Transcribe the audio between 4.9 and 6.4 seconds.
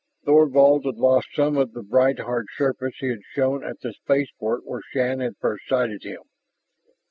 Shann had first sighted him.